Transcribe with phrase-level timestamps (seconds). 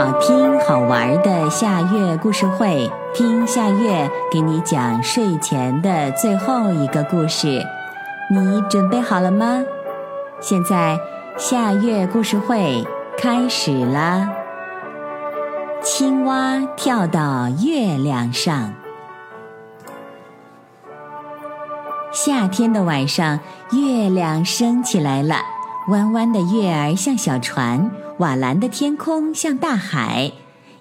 [0.00, 7.62] 好听好玩的夏月故事会，听夏月给你讲睡前的最后一个故事。
[8.30, 9.62] 你准备好了吗？
[10.40, 10.98] 现在
[11.36, 12.82] 夏月故事会
[13.18, 14.26] 开始啦！
[15.82, 18.72] 青蛙跳到月亮上。
[22.10, 23.38] 夏天的晚上，
[23.72, 25.36] 月亮升起来了，
[25.88, 30.32] 弯弯的月儿像小船，瓦蓝的天空像大海。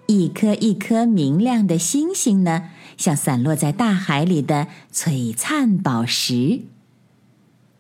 [0.08, 6.62] 一颗一颗明亮的星星呢，像散落在大海里的璀璨宝石。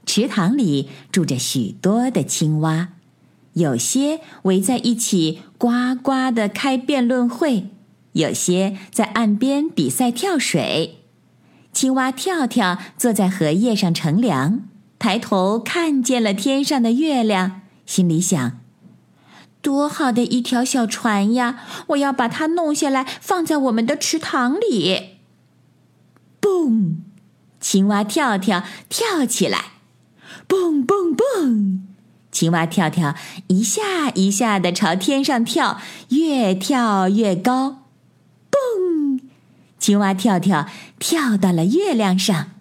[0.05, 2.89] 池塘里住着许多的青蛙，
[3.53, 7.69] 有些围在一起呱呱的开辩论会，
[8.13, 10.99] 有些在岸边比赛跳水。
[11.73, 14.61] 青蛙跳跳坐在荷叶上乘凉，
[14.97, 18.59] 抬头看见了天上的月亮，心里想。
[19.61, 21.65] 多好的一条小船呀！
[21.88, 25.17] 我要把它弄下来，放在我们的池塘里。
[26.39, 27.03] 蹦！
[27.59, 29.73] 青蛙跳跳跳起来，
[30.47, 31.85] 蹦蹦蹦！
[32.31, 33.16] 青蛙跳跳
[33.47, 37.83] 一下一下的朝天上跳，越跳越高。
[38.49, 39.19] 蹦！
[39.77, 40.67] 青蛙跳跳
[40.99, 42.51] 跳到了月亮上，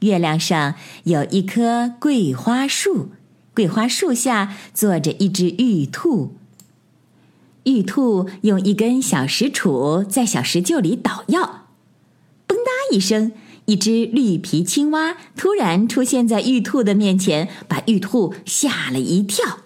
[0.00, 3.12] 月亮上有一棵桂花树。
[3.54, 6.34] 桂花树下坐着一只玉兔。
[7.64, 11.68] 玉兔用一根小石杵在小石臼里捣药，
[12.48, 13.32] 嘣嗒一声，
[13.66, 19.58] 一只绿皮青蛙突然出现在玉兔的面前，把玉兔吓了一跳。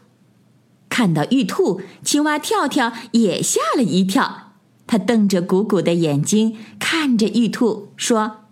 [0.88, 4.52] 看到玉兔，青蛙跳跳也吓了一跳，
[4.86, 8.45] 它瞪着鼓鼓的眼睛看着玉兔说。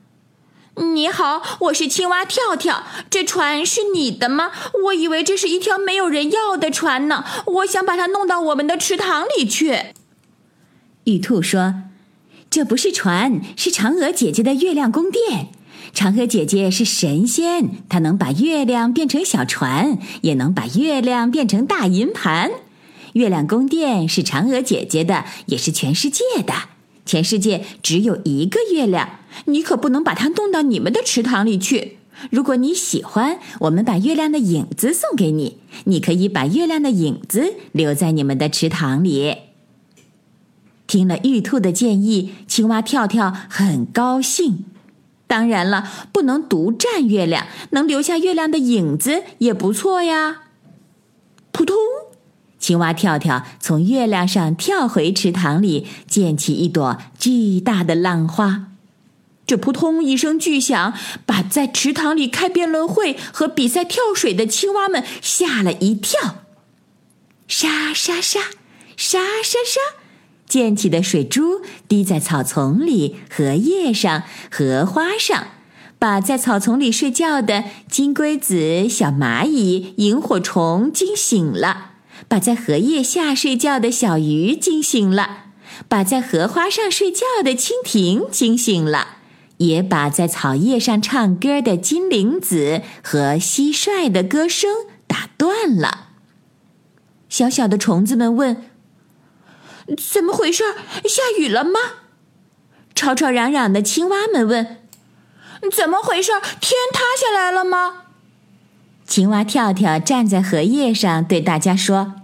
[0.77, 2.83] 你好，我是青蛙跳跳。
[3.09, 4.51] 这船是你的吗？
[4.87, 7.25] 我以为这是一条没有人要的船呢。
[7.47, 9.79] 我想把它弄到我们的池塘里去。
[11.05, 11.75] 玉兔说
[12.51, 15.49] ：“这不是船，是嫦娥姐姐的月亮宫殿。
[15.95, 22.51] 嫦娥姐姐是神仙，她能把月亮变成小船，也能把月亮变成大银盘。
[23.13, 26.53] 月亮宫殿是嫦娥姐姐的，也是全世界的。
[27.05, 31.99] 全世界只有一个月亮。”你可不能把它弄到你们的池塘里去。
[32.31, 39.35] 如果你喜欢，我们把月亮的影子送给你，你可以把月亮的影子留在你们的池塘里。
[40.87, 44.65] 听了玉兔的建议，青蛙跳跳很高兴。
[45.27, 50.43] 当然了，不能独占月亮，能留下月亮的影子也不错呀。
[51.51, 51.77] 扑通，
[52.65, 58.69] 青蛙跳跳从月亮上跳回池塘里，溅起一朵巨大的浪花。
[59.47, 60.95] 这扑通一声巨响，
[61.27, 66.37] 把在池塘里开辩论会和比赛跳水的青蛙们吓了一跳。
[67.47, 68.41] 沙沙沙，
[68.97, 69.79] 沙沙沙，
[70.49, 75.49] 溅起的水珠滴在草丛里、荷叶上、荷花上，
[75.99, 81.91] 把在草丛里睡觉的金龟子、小蚂蚁、萤火虫惊醒了；
[82.29, 85.51] 把在荷叶下睡觉的小鱼惊醒了；
[85.89, 89.19] 把在荷花上睡觉的蜻蜓惊醒了。
[89.59, 94.69] 也把在草叶上唱歌的金铃子和蟋蟀的歌声
[95.07, 96.09] 打断了。
[97.29, 98.69] 小小的虫子们问
[99.97, 100.65] ：“怎么回事？
[101.05, 101.79] 下雨了吗？”
[102.97, 104.85] 吵吵嚷嚷的青蛙们问
[105.73, 106.33] ：“怎么回事？
[106.61, 108.04] 天塌下来了吗？”
[109.07, 112.15] 青蛙跳跳站在荷叶上，对大家说：“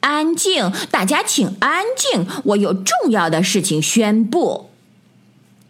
[0.00, 4.70] 安静，大家请安静，我有重要的事情宣布。”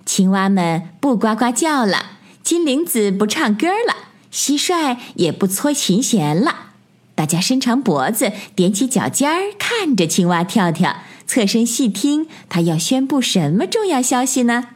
[0.07, 6.73] 青蛙们不呱呱叫了，金铃子不唱歌了，蟋蟀也不搓琴弦了。
[7.15, 14.69] 大家伸长脖子，踮起脚尖儿，看着青蛙跳跳，侧身细听，他要宣布什么重要消息呢？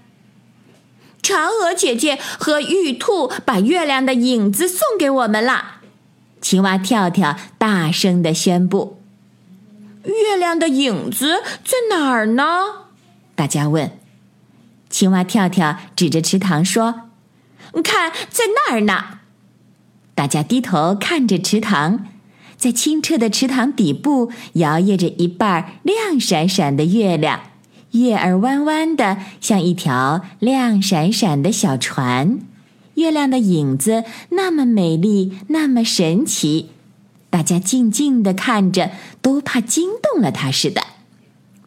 [1.22, 5.76] 嫦娥姐姐和玉兔把月亮的影子送给我们了。
[6.40, 9.02] 青蛙跳跳大声的宣布
[10.04, 12.44] ：“月亮的影子在哪儿呢？”
[13.34, 13.98] 大家问。
[14.88, 17.02] 青蛙跳跳指着池塘说
[17.84, 19.18] ：“看，在那儿呢。”
[20.16, 22.06] 大家低头看着池塘，
[22.56, 27.47] 在清澈的池塘底部摇曳着一半亮闪闪的月亮，
[27.92, 32.38] 月儿弯弯的，像一条亮闪闪的小船。
[32.94, 36.70] 月亮的影子那么美丽，那么神奇，
[37.30, 38.90] 大家静静的看着，
[39.22, 40.82] 都怕惊动了它似的。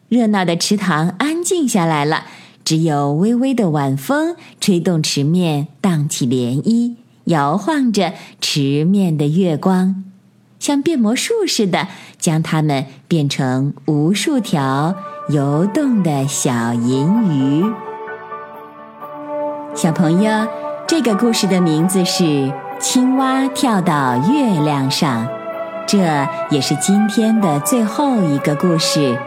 [0.08, 2.26] 热闹的池塘安静下来了。
[2.64, 10.04] 只有微微的晚风吹动池面，荡起涟漪，摇晃着池面的月光。
[10.62, 11.88] 像变魔术似的，
[12.20, 14.94] 将它们变成无数条
[15.28, 17.66] 游动的小银鱼。
[19.74, 20.46] 小朋友，
[20.86, 22.22] 这个故事的名字是
[22.78, 25.26] 《青蛙跳到月亮上》，
[25.84, 25.98] 这
[26.54, 29.18] 也是今天的最后一个故事。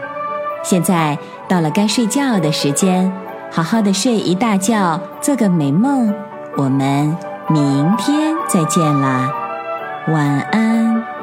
[0.64, 3.12] 现在到了该睡觉的时间，
[3.52, 6.14] 好好的睡一大觉，做个美梦。
[6.56, 7.14] 我们
[7.50, 9.30] 明天再见啦，
[10.08, 11.15] 晚安。